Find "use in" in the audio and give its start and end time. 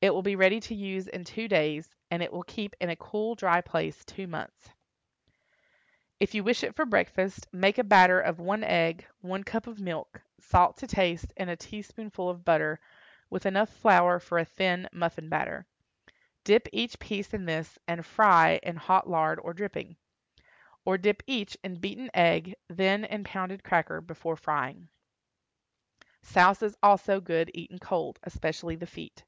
0.74-1.24